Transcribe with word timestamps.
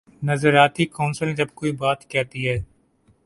نظریاتی 0.23 0.85
کونسل 0.85 1.33
جب 1.35 1.47
کوئی 1.55 1.71
بات 1.71 2.09
کہتی 2.09 2.47
ہے۔ 2.49 2.57